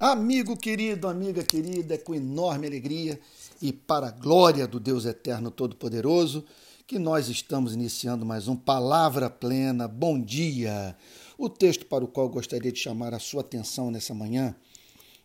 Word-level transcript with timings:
Amigo 0.00 0.56
querido, 0.56 1.06
amiga 1.08 1.44
querida, 1.44 1.94
é 1.94 1.98
com 1.98 2.14
enorme 2.14 2.66
alegria 2.66 3.20
e 3.60 3.70
para 3.70 4.08
a 4.08 4.10
glória 4.10 4.66
do 4.66 4.80
Deus 4.80 5.04
Eterno 5.04 5.50
Todo-Poderoso 5.50 6.42
que 6.86 6.98
nós 6.98 7.28
estamos 7.28 7.74
iniciando 7.74 8.24
mais 8.24 8.48
um 8.48 8.56
Palavra 8.56 9.28
Plena. 9.28 9.86
Bom 9.86 10.18
dia! 10.18 10.96
O 11.36 11.50
texto 11.50 11.84
para 11.84 12.02
o 12.02 12.08
qual 12.08 12.30
gostaria 12.30 12.72
de 12.72 12.78
chamar 12.78 13.12
a 13.12 13.18
sua 13.18 13.42
atenção 13.42 13.90
nessa 13.90 14.14
manhã 14.14 14.56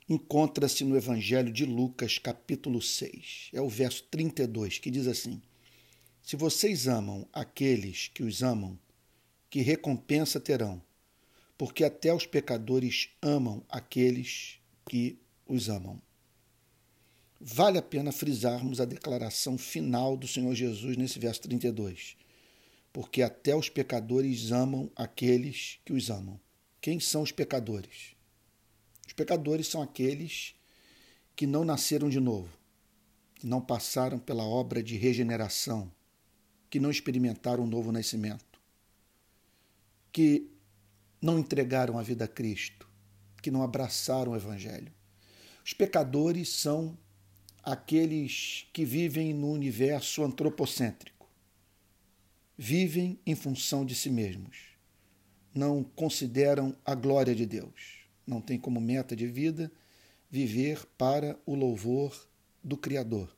encontra-se 0.10 0.84
no 0.84 0.98
Evangelho 0.98 1.54
de 1.54 1.66
Lucas, 1.66 2.18
capítulo 2.18 2.82
6. 2.82 3.52
É 3.54 3.62
o 3.62 3.70
verso 3.70 4.04
32, 4.12 4.80
que 4.80 4.92
diz 4.92 5.08
assim: 5.08 5.42
Se 6.22 6.36
vocês 6.36 6.86
amam 6.86 7.26
aqueles 7.32 8.12
que 8.14 8.24
os 8.24 8.44
amam, 8.44 8.78
que 9.50 9.62
recompensa 9.62 10.38
terão? 10.38 10.82
Porque 11.58 11.86
até 11.86 12.14
os 12.14 12.26
pecadores 12.26 13.08
amam 13.22 13.64
aqueles 13.70 14.60
que 14.86 15.18
os 15.48 15.70
amam. 15.70 16.02
Vale 17.40 17.78
a 17.78 17.82
pena 17.82 18.12
frisarmos 18.12 18.80
a 18.80 18.86
declaração 18.86 19.58
final 19.58 20.16
do 20.16 20.28
Senhor 20.28 20.54
Jesus 20.56 20.96
nesse 20.98 21.20
verso 21.20 21.42
32. 21.42 22.16
Porque 22.94 23.22
até 23.22 23.56
os 23.56 23.70
pecadores 23.70 24.52
amam 24.52 24.90
aqueles 24.96 25.80
que 25.84 25.94
os 25.94 26.10
amam. 26.10 26.40
Quem 26.80 27.00
são 27.00 27.22
os 27.22 27.32
pecadores? 27.32 28.16
Os 29.06 29.14
pecadores 29.14 29.68
são 29.68 29.82
aqueles 29.82 30.56
que 31.36 31.46
não 31.46 31.66
nasceram 31.66 32.10
de 32.10 32.20
novo, 32.20 32.50
que 33.36 33.46
não 33.46 33.60
passaram 33.60 34.18
pela 34.18 34.44
obra 34.44 34.82
de 34.82 34.96
regeneração, 34.96 35.92
que 36.70 36.80
não 36.80 36.90
experimentaram 36.90 37.64
um 37.64 37.68
novo 37.68 37.92
nascimento, 37.92 38.60
que 40.12 40.50
não 41.22 41.38
entregaram 41.38 42.00
a 42.00 42.04
vida 42.04 42.26
a 42.26 42.28
Cristo, 42.28 42.88
que 43.46 43.52
não 43.52 43.62
abraçaram 43.62 44.32
o 44.32 44.36
Evangelho. 44.36 44.92
Os 45.64 45.72
pecadores 45.72 46.50
são 46.50 46.98
aqueles 47.62 48.66
que 48.74 48.84
vivem 48.84 49.36
no 49.36 49.52
universo 49.52 50.24
antropocêntrico. 50.24 51.30
Vivem 52.58 53.20
em 53.24 53.36
função 53.36 53.86
de 53.86 53.94
si 53.94 54.10
mesmos. 54.10 54.58
Não 55.54 55.84
consideram 55.84 56.76
a 56.84 56.96
glória 56.96 57.36
de 57.36 57.46
Deus. 57.46 58.08
Não 58.26 58.42
têm 58.42 58.58
como 58.58 58.82
meta 58.82 59.16
de 59.16 59.28
vida 59.28 59.72
viver 60.28 60.84
para 60.98 61.40
o 61.46 61.54
louvor 61.54 62.28
do 62.64 62.76
Criador. 62.76 63.30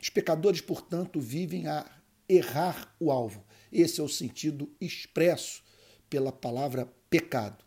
Os 0.00 0.08
pecadores, 0.08 0.62
portanto, 0.62 1.20
vivem 1.20 1.66
a 1.66 1.84
errar 2.26 2.96
o 2.98 3.12
alvo. 3.12 3.44
Esse 3.70 4.00
é 4.00 4.02
o 4.02 4.08
sentido 4.08 4.74
expresso 4.80 5.62
pela 6.08 6.32
palavra 6.32 6.90
pecado 7.10 7.65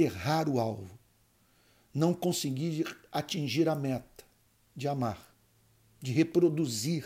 errar 0.00 0.48
o 0.48 0.58
alvo, 0.58 0.98
não 1.92 2.14
conseguir 2.14 2.96
atingir 3.10 3.68
a 3.68 3.74
meta 3.74 4.24
de 4.74 4.88
amar, 4.88 5.34
de 6.00 6.12
reproduzir 6.12 7.04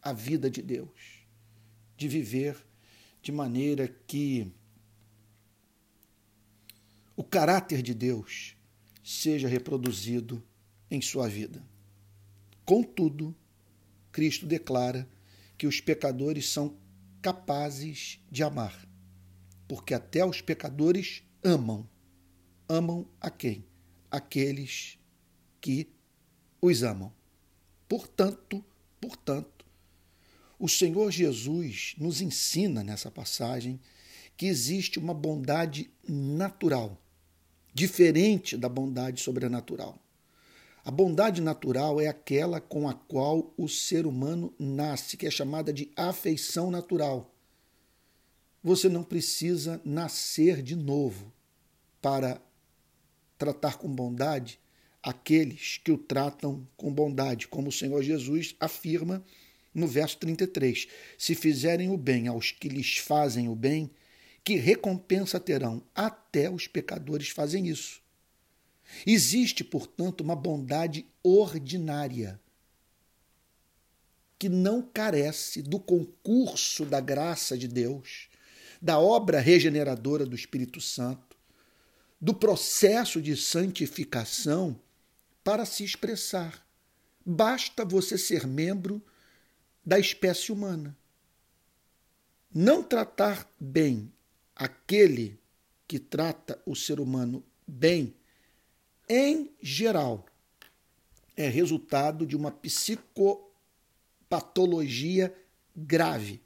a 0.00 0.12
vida 0.12 0.48
de 0.48 0.62
Deus, 0.62 1.26
de 1.96 2.08
viver 2.08 2.56
de 3.22 3.32
maneira 3.32 3.88
que 4.06 4.52
o 7.16 7.24
caráter 7.24 7.82
de 7.82 7.94
Deus 7.94 8.56
seja 9.02 9.48
reproduzido 9.48 10.42
em 10.90 11.00
sua 11.00 11.28
vida. 11.28 11.62
Contudo, 12.64 13.34
Cristo 14.10 14.46
declara 14.46 15.08
que 15.56 15.66
os 15.66 15.80
pecadores 15.80 16.48
são 16.48 16.76
capazes 17.20 18.20
de 18.30 18.42
amar, 18.42 18.86
porque 19.66 19.94
até 19.94 20.24
os 20.24 20.40
pecadores 20.40 21.22
amam 21.42 21.88
amam 22.68 23.06
a 23.20 23.30
quem? 23.30 23.64
Aqueles 24.10 24.98
que 25.60 25.88
os 26.60 26.82
amam. 26.82 27.12
Portanto, 27.88 28.64
portanto, 29.00 29.64
o 30.58 30.68
Senhor 30.68 31.10
Jesus 31.10 31.94
nos 31.98 32.20
ensina 32.20 32.82
nessa 32.82 33.10
passagem 33.10 33.80
que 34.36 34.46
existe 34.46 34.98
uma 34.98 35.14
bondade 35.14 35.90
natural, 36.08 37.00
diferente 37.72 38.56
da 38.56 38.68
bondade 38.68 39.20
sobrenatural. 39.20 39.98
A 40.84 40.90
bondade 40.90 41.40
natural 41.40 42.00
é 42.00 42.08
aquela 42.08 42.60
com 42.60 42.88
a 42.88 42.94
qual 42.94 43.54
o 43.56 43.68
ser 43.68 44.06
humano 44.06 44.54
nasce, 44.58 45.16
que 45.16 45.26
é 45.26 45.30
chamada 45.30 45.72
de 45.72 45.90
afeição 45.96 46.70
natural. 46.70 47.34
Você 48.62 48.88
não 48.88 49.02
precisa 49.02 49.80
nascer 49.84 50.62
de 50.62 50.76
novo 50.76 51.32
para 52.02 52.40
tratar 53.44 53.76
com 53.76 53.88
bondade 53.88 54.58
aqueles 55.02 55.78
que 55.84 55.92
o 55.92 55.98
tratam 55.98 56.66
com 56.78 56.90
bondade, 56.90 57.46
como 57.46 57.68
o 57.68 57.72
Senhor 57.72 58.02
Jesus 58.02 58.56
afirma 58.58 59.22
no 59.74 59.86
verso 59.86 60.16
33. 60.16 60.88
Se 61.18 61.34
fizerem 61.34 61.90
o 61.90 61.98
bem 61.98 62.26
aos 62.26 62.52
que 62.52 62.70
lhes 62.70 62.96
fazem 62.96 63.46
o 63.48 63.54
bem, 63.54 63.90
que 64.42 64.54
recompensa 64.54 65.38
terão? 65.38 65.82
Até 65.94 66.48
os 66.48 66.66
pecadores 66.66 67.28
fazem 67.28 67.68
isso. 67.68 68.00
Existe, 69.06 69.62
portanto, 69.62 70.22
uma 70.22 70.34
bondade 70.34 71.06
ordinária 71.22 72.40
que 74.38 74.48
não 74.48 74.80
carece 74.80 75.60
do 75.60 75.78
concurso 75.78 76.86
da 76.86 77.00
graça 77.00 77.58
de 77.58 77.68
Deus, 77.68 78.28
da 78.80 78.98
obra 78.98 79.38
regeneradora 79.38 80.24
do 80.24 80.34
Espírito 80.34 80.80
Santo, 80.80 81.33
do 82.24 82.32
processo 82.32 83.20
de 83.20 83.36
santificação 83.36 84.80
para 85.44 85.66
se 85.66 85.84
expressar. 85.84 86.66
Basta 87.22 87.84
você 87.84 88.16
ser 88.16 88.46
membro 88.46 89.04
da 89.84 89.98
espécie 89.98 90.50
humana. 90.50 90.96
Não 92.50 92.82
tratar 92.82 93.46
bem 93.60 94.10
aquele 94.56 95.38
que 95.86 95.98
trata 95.98 96.58
o 96.64 96.74
ser 96.74 96.98
humano 96.98 97.44
bem, 97.66 98.16
em 99.06 99.50
geral, 99.60 100.24
é 101.36 101.46
resultado 101.46 102.26
de 102.26 102.34
uma 102.34 102.50
psicopatologia 102.50 105.30
grave 105.76 106.40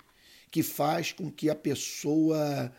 que 0.50 0.64
faz 0.64 1.12
com 1.12 1.30
que 1.30 1.48
a 1.48 1.54
pessoa 1.54 2.74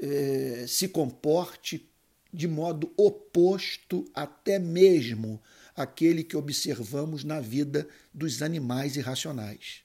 eh, 0.00 0.64
se 0.66 0.88
comporte 0.88 1.91
de 2.32 2.48
modo 2.48 2.92
oposto 2.96 4.04
até 4.14 4.58
mesmo 4.58 5.40
àquele 5.76 6.24
que 6.24 6.36
observamos 6.36 7.24
na 7.24 7.40
vida 7.40 7.88
dos 8.12 8.42
animais 8.42 8.96
irracionais. 8.96 9.82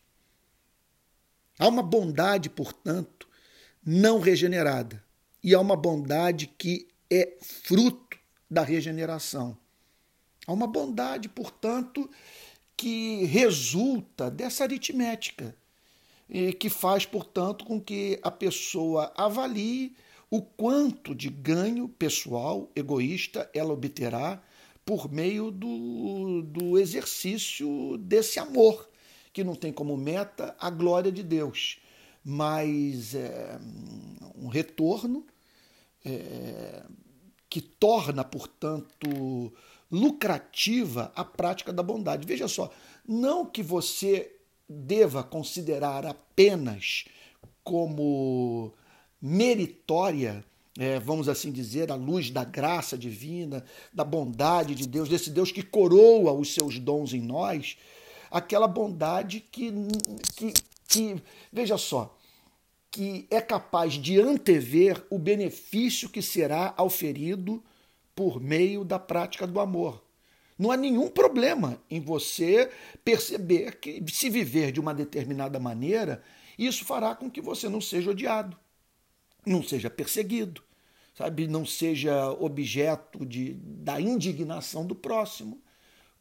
Há 1.59 1.67
uma 1.67 1.83
bondade, 1.83 2.49
portanto, 2.49 3.27
não 3.85 4.19
regenerada, 4.19 5.03
e 5.43 5.53
há 5.53 5.59
uma 5.59 5.75
bondade 5.75 6.47
que 6.57 6.87
é 7.09 7.37
fruto 7.41 8.17
da 8.49 8.63
regeneração. 8.63 9.57
Há 10.45 10.53
uma 10.53 10.67
bondade, 10.67 11.27
portanto, 11.27 12.09
que 12.75 13.25
resulta 13.25 14.29
dessa 14.29 14.63
aritmética 14.63 15.55
e 16.29 16.53
que 16.53 16.69
faz, 16.69 17.05
portanto, 17.05 17.65
com 17.65 17.81
que 17.81 18.19
a 18.21 18.29
pessoa 18.29 19.11
avalie 19.15 19.95
o 20.29 20.41
quanto 20.41 21.15
de 21.15 21.29
ganho 21.29 21.87
pessoal, 21.87 22.69
egoísta, 22.75 23.49
ela 23.53 23.73
obterá 23.73 24.41
por 24.85 25.11
meio 25.11 25.51
do, 25.51 26.43
do 26.43 26.77
exercício 26.77 27.97
desse 27.97 28.39
amor, 28.39 28.89
que 29.33 29.43
não 29.43 29.55
tem 29.55 29.71
como 29.71 29.95
meta 29.97 30.55
a 30.59 30.69
glória 30.69 31.11
de 31.11 31.23
Deus, 31.23 31.79
mas 32.23 33.13
é, 33.13 33.59
um 34.35 34.47
retorno 34.47 35.25
é, 36.03 36.83
que 37.49 37.61
torna, 37.61 38.23
portanto, 38.23 39.53
lucrativa 39.91 41.11
a 41.15 41.23
prática 41.23 41.71
da 41.71 41.83
bondade. 41.83 42.27
Veja 42.27 42.47
só, 42.47 42.71
não 43.07 43.45
que 43.45 43.63
você 43.63 44.35
deva 44.67 45.23
considerar 45.23 46.05
apenas 46.05 47.05
como 47.63 48.73
meritória, 49.21 50.43
é, 50.77 50.99
vamos 50.99 51.27
assim 51.27 51.51
dizer, 51.51 51.91
à 51.91 51.95
luz 51.95 52.29
da 52.29 52.43
graça 52.43 52.97
divina, 52.97 53.63
da 53.91 54.03
bondade 54.03 54.75
de 54.75 54.87
Deus, 54.87 55.09
desse 55.09 55.29
Deus 55.29 55.51
que 55.51 55.63
coroa 55.63 56.31
os 56.33 56.53
seus 56.53 56.79
dons 56.79 57.13
em 57.13 57.21
nós, 57.21 57.77
aquela 58.29 58.67
bondade 58.67 59.39
que, 59.39 59.73
que, 60.35 60.53
que 60.87 61.15
veja 61.51 61.77
só, 61.77 62.15
que 62.91 63.27
é 63.31 63.41
capaz 63.41 63.93
de 63.93 64.19
antever 64.19 65.05
o 65.09 65.17
benefício 65.17 66.09
que 66.09 66.21
será 66.21 66.73
auferido 66.77 67.63
por 68.15 68.39
meio 68.39 68.83
da 68.83 68.99
prática 68.99 69.45
do 69.45 69.59
amor. 69.59 70.03
Não 70.57 70.71
há 70.71 70.77
nenhum 70.77 71.07
problema 71.07 71.79
em 71.89 71.99
você 71.99 72.71
perceber 73.05 73.79
que, 73.79 74.03
se 74.11 74.27
viver 74.27 74.71
de 74.71 74.79
uma 74.79 74.93
determinada 74.93 75.59
maneira, 75.59 76.23
isso 76.57 76.83
fará 76.83 77.13
com 77.13 77.29
que 77.29 77.41
você 77.41 77.69
não 77.69 77.79
seja 77.79 78.09
odiado 78.09 78.57
não 79.45 79.63
seja 79.63 79.89
perseguido, 79.89 80.61
sabe, 81.13 81.47
não 81.47 81.65
seja 81.65 82.31
objeto 82.31 83.25
de, 83.25 83.53
da 83.53 83.99
indignação 83.99 84.85
do 84.85 84.95
próximo. 84.95 85.61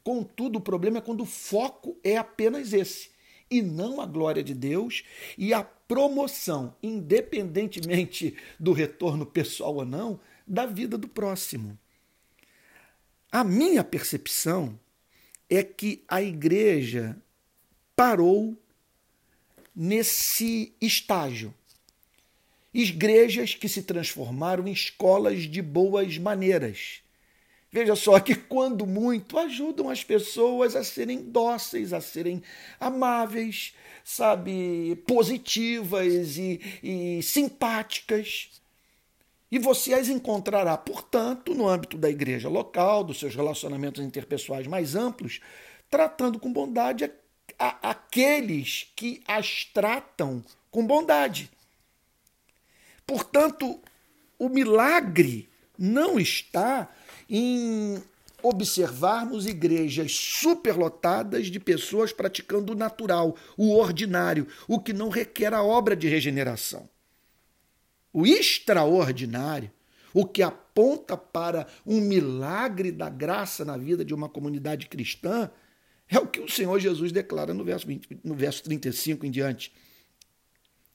Contudo, 0.03 0.59
o 0.59 0.61
problema 0.61 0.99
é 0.99 1.01
quando 1.01 1.23
o 1.23 1.27
foco 1.27 1.99
é 2.05 2.17
apenas 2.17 2.73
esse 2.73 3.11
e 3.51 3.63
não 3.63 4.01
a 4.01 4.07
glória 4.07 4.43
de 4.43 4.55
Deus 4.55 5.05
e 5.37 5.53
a 5.53 5.63
promoção, 5.63 6.75
independentemente 6.83 8.37
do 8.59 8.73
retorno 8.73 9.25
pessoal 9.25 9.77
ou 9.77 9.85
não, 9.85 10.21
da 10.47 10.67
vida 10.67 10.97
do 10.97 11.09
próximo. 11.09 11.79
A 13.31 13.45
minha 13.45 13.85
percepção 13.85 14.79
é 15.49 15.63
que 15.63 16.05
a 16.09 16.23
igreja 16.23 17.17
parou 17.95 18.57
nesse 19.75 20.75
estágio. 20.81 21.55
Igrejas 22.79 23.55
que 23.55 23.71
se 23.71 23.85
transformaram 23.85 24.69
em 24.69 24.73
escolas 24.73 25.45
de 25.45 25.63
boas 25.63 26.19
maneiras. 26.19 27.01
Veja 27.73 27.97
só 27.97 28.21
que, 28.21 28.35
quando 28.35 28.87
muito, 28.87 29.39
ajudam 29.39 29.89
as 29.89 30.05
pessoas 30.05 30.77
a 30.77 30.85
serem 30.85 31.23
dóceis, 31.23 31.95
a 31.95 32.03
serem 32.03 32.43
amáveis, 32.79 33.73
sabe, 34.05 34.95
positivas 35.07 36.37
e, 36.37 36.61
e 36.83 37.23
simpáticas. 37.23 38.51
E 39.51 39.59
você 39.59 39.95
as 39.95 40.11
encontrará, 40.11 40.77
portanto, 40.77 41.55
no 41.55 41.67
âmbito 41.67 41.97
da 41.97 42.11
igreja 42.11 42.51
local, 42.51 43.03
dos 43.03 43.19
seus 43.19 43.35
relacionamentos 43.35 44.05
interpessoais 44.05 44.67
mais 44.67 44.95
amplos, 44.95 45.41
tratando 45.89 46.39
com 46.39 46.53
bondade 46.53 47.05
a, 47.05 47.11
a, 47.59 47.91
aqueles 47.93 48.93
que 48.95 49.23
as 49.27 49.65
tratam 49.65 50.45
com 50.71 50.87
bondade. 50.87 51.51
Portanto, 53.07 53.81
o 54.39 54.49
milagre 54.49 55.49
não 55.79 56.19
está 56.19 56.93
em 57.29 58.03
observarmos 58.43 59.47
igrejas 59.47 60.13
superlotadas 60.13 61.47
de 61.47 61.59
pessoas 61.59 62.13
praticando 62.13 62.73
o 62.73 62.77
natural, 62.77 63.37
o 63.57 63.75
ordinário, 63.75 64.47
o 64.69 64.81
que 64.81 64.93
não 64.93 65.09
requer 65.09 65.53
a 65.55 65.63
obra 65.63 65.97
de 65.97 66.09
regeneração. 66.09 66.89
O 68.13 68.27
extraordinário, 68.27 69.71
o 70.13 70.25
que 70.25 70.43
aponta 70.43 71.17
para 71.17 71.67
um 71.85 72.01
milagre 72.01 72.91
da 72.91 73.09
graça 73.09 73.65
na 73.65 73.77
vida 73.77 74.05
de 74.05 74.15
uma 74.15 74.29
comunidade 74.29 74.87
cristã, 74.87 75.51
é 76.09 76.19
o 76.19 76.27
que 76.27 76.41
o 76.41 76.49
Senhor 76.49 76.79
Jesus 76.79 77.11
declara 77.11 77.53
no 77.53 77.65
verso, 77.65 77.87
20, 77.87 78.21
no 78.23 78.35
verso 78.35 78.63
35 78.63 79.27
em 79.27 79.31
diante. 79.31 79.73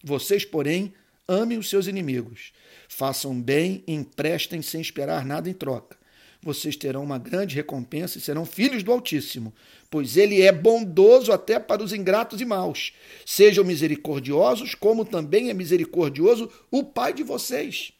Vocês, 0.03 0.45
porém, 0.45 0.93
amem 1.27 1.57
os 1.57 1.69
seus 1.69 1.87
inimigos, 1.87 2.51
façam 2.87 3.39
bem 3.39 3.83
e 3.87 3.93
emprestem 3.93 4.61
sem 4.61 4.81
esperar 4.81 5.25
nada 5.25 5.49
em 5.49 5.53
troca. 5.53 6.01
Vocês 6.43 6.75
terão 6.75 7.03
uma 7.03 7.19
grande 7.19 7.55
recompensa 7.55 8.17
e 8.17 8.21
serão 8.21 8.45
filhos 8.45 8.81
do 8.81 8.91
Altíssimo, 8.91 9.53
pois 9.91 10.17
ele 10.17 10.41
é 10.41 10.51
bondoso 10.51 11.31
até 11.31 11.59
para 11.59 11.83
os 11.83 11.93
ingratos 11.93 12.41
e 12.41 12.45
maus. 12.45 12.93
Sejam 13.25 13.63
misericordiosos, 13.63 14.73
como 14.73 15.05
também 15.05 15.51
é 15.51 15.53
misericordioso 15.53 16.51
o 16.71 16.83
Pai 16.83 17.13
de 17.13 17.21
vocês. 17.21 17.93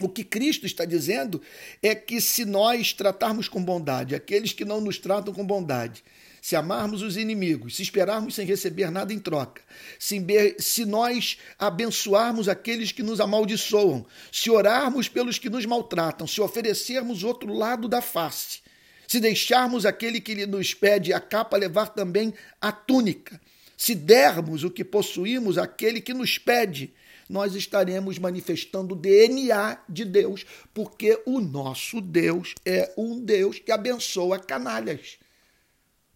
O 0.00 0.08
que 0.08 0.24
Cristo 0.24 0.66
está 0.66 0.84
dizendo 0.84 1.40
é 1.82 1.94
que 1.94 2.20
se 2.20 2.44
nós 2.44 2.92
tratarmos 2.92 3.48
com 3.48 3.62
bondade 3.62 4.14
aqueles 4.14 4.52
que 4.52 4.64
não 4.64 4.80
nos 4.80 4.98
tratam 4.98 5.32
com 5.32 5.46
bondade, 5.46 6.02
se 6.46 6.54
amarmos 6.54 7.02
os 7.02 7.16
inimigos, 7.16 7.74
se 7.74 7.82
esperarmos 7.82 8.36
sem 8.36 8.46
receber 8.46 8.88
nada 8.88 9.12
em 9.12 9.18
troca, 9.18 9.60
se, 9.98 10.24
se 10.60 10.84
nós 10.84 11.38
abençoarmos 11.58 12.48
aqueles 12.48 12.92
que 12.92 13.02
nos 13.02 13.20
amaldiçoam, 13.20 14.06
se 14.30 14.48
orarmos 14.48 15.08
pelos 15.08 15.40
que 15.40 15.50
nos 15.50 15.66
maltratam, 15.66 16.24
se 16.24 16.40
oferecermos 16.40 17.24
outro 17.24 17.52
lado 17.52 17.88
da 17.88 18.00
face, 18.00 18.60
se 19.08 19.18
deixarmos 19.18 19.84
aquele 19.84 20.20
que 20.20 20.46
nos 20.46 20.72
pede 20.72 21.12
a 21.12 21.18
capa 21.18 21.56
levar 21.56 21.88
também 21.88 22.32
a 22.60 22.70
túnica, 22.70 23.40
se 23.76 23.92
dermos 23.92 24.62
o 24.62 24.70
que 24.70 24.84
possuímos 24.84 25.58
àquele 25.58 26.00
que 26.00 26.14
nos 26.14 26.38
pede, 26.38 26.94
nós 27.28 27.56
estaremos 27.56 28.20
manifestando 28.20 28.94
o 28.94 28.96
DNA 28.96 29.80
de 29.88 30.04
Deus, 30.04 30.46
porque 30.72 31.20
o 31.26 31.40
nosso 31.40 32.00
Deus 32.00 32.54
é 32.64 32.94
um 32.96 33.18
Deus 33.18 33.58
que 33.58 33.72
abençoa 33.72 34.38
canalhas. 34.38 35.18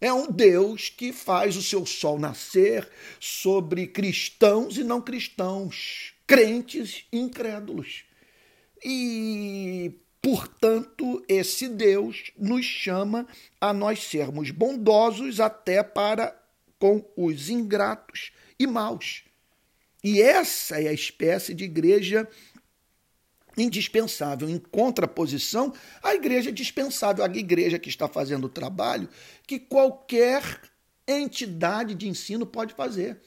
É 0.01 0.11
um 0.11 0.31
Deus 0.31 0.89
que 0.89 1.13
faz 1.13 1.55
o 1.55 1.61
seu 1.61 1.85
sol 1.85 2.17
nascer 2.17 2.89
sobre 3.19 3.85
cristãos 3.85 4.75
e 4.75 4.83
não 4.83 4.99
cristãos, 4.99 6.15
crentes 6.25 7.05
e 7.13 7.19
incrédulos. 7.19 8.03
E, 8.83 9.93
portanto, 10.19 11.23
esse 11.29 11.67
Deus 11.67 12.31
nos 12.35 12.65
chama 12.65 13.27
a 13.59 13.71
nós 13.71 14.01
sermos 14.03 14.49
bondosos 14.49 15.39
até 15.39 15.83
para 15.83 16.35
com 16.79 17.05
os 17.15 17.51
ingratos 17.51 18.31
e 18.57 18.65
maus. 18.65 19.23
E 20.03 20.19
essa 20.19 20.81
é 20.81 20.87
a 20.87 20.93
espécie 20.93 21.53
de 21.53 21.65
igreja 21.65 22.27
indispensável, 23.57 24.49
em 24.49 24.57
contraposição 24.57 25.73
à 26.01 26.15
igreja 26.15 26.51
dispensável, 26.51 27.23
à 27.23 27.27
igreja 27.27 27.79
que 27.79 27.89
está 27.89 28.07
fazendo 28.07 28.45
o 28.45 28.49
trabalho 28.49 29.09
que 29.45 29.59
qualquer 29.59 30.61
entidade 31.07 31.95
de 31.95 32.07
ensino 32.07 32.45
pode 32.45 32.73
fazer. 32.73 33.21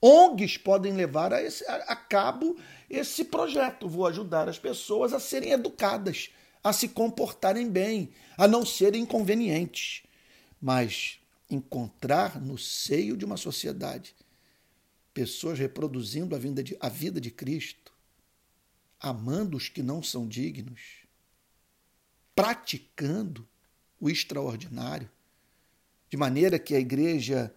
ONGs 0.00 0.58
podem 0.58 0.92
levar 0.92 1.32
a, 1.32 1.42
esse, 1.42 1.64
a, 1.66 1.76
a 1.76 1.96
cabo 1.96 2.56
esse 2.88 3.24
projeto. 3.24 3.88
Vou 3.88 4.06
ajudar 4.06 4.48
as 4.48 4.58
pessoas 4.58 5.12
a 5.12 5.20
serem 5.20 5.52
educadas, 5.52 6.30
a 6.62 6.72
se 6.72 6.88
comportarem 6.88 7.68
bem, 7.68 8.10
a 8.36 8.46
não 8.46 8.64
serem 8.64 9.02
inconvenientes. 9.02 10.02
Mas 10.60 11.18
encontrar 11.50 12.40
no 12.40 12.58
seio 12.58 13.16
de 13.16 13.24
uma 13.24 13.36
sociedade 13.36 14.14
pessoas 15.14 15.58
reproduzindo 15.58 16.34
a 16.34 16.38
vida 16.38 16.62
de, 16.62 16.76
a 16.78 16.88
vida 16.90 17.18
de 17.18 17.30
Cristo, 17.30 17.92
amando 19.00 19.56
os 19.56 19.68
que 19.68 19.82
não 19.82 20.02
são 20.02 20.26
dignos, 20.26 21.06
praticando 22.34 23.48
o 24.00 24.10
extraordinário, 24.10 25.10
de 26.08 26.16
maneira 26.16 26.58
que 26.58 26.74
a 26.74 26.80
igreja 26.80 27.54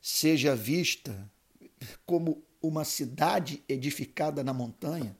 seja 0.00 0.56
vista 0.56 1.30
como 2.06 2.42
uma 2.62 2.84
cidade 2.84 3.62
edificada 3.68 4.44
na 4.44 4.52
montanha. 4.52 5.16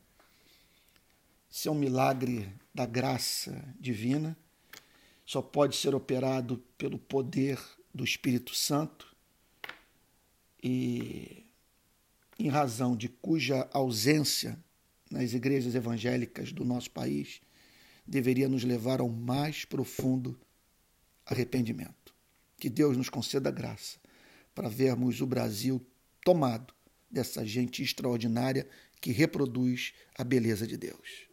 Isso 1.50 1.68
é 1.68 1.72
um 1.72 1.74
milagre 1.74 2.52
da 2.74 2.86
graça 2.86 3.74
divina, 3.78 4.36
só 5.24 5.42
pode 5.42 5.76
ser 5.76 5.94
operado 5.94 6.58
pelo 6.76 6.98
poder 6.98 7.60
do 7.94 8.04
Espírito 8.04 8.54
Santo 8.54 9.14
e 10.62 11.44
em 12.38 12.48
razão 12.48 12.96
de 12.96 13.08
cuja 13.08 13.68
ausência 13.72 14.58
nas 15.10 15.32
igrejas 15.32 15.74
evangélicas 15.74 16.52
do 16.52 16.64
nosso 16.64 16.90
país 16.90 17.40
deveria 18.06 18.48
nos 18.48 18.64
levar 18.64 19.00
ao 19.00 19.08
mais 19.08 19.64
profundo 19.64 20.38
arrependimento. 21.26 22.14
Que 22.58 22.70
Deus 22.70 22.96
nos 22.96 23.08
conceda 23.08 23.50
graça 23.50 23.98
para 24.54 24.68
vermos 24.68 25.20
o 25.20 25.26
Brasil 25.26 25.84
tomado 26.24 26.74
dessa 27.10 27.44
gente 27.44 27.82
extraordinária 27.82 28.68
que 29.00 29.10
reproduz 29.10 29.92
a 30.16 30.22
beleza 30.22 30.66
de 30.66 30.76
Deus. 30.76 31.29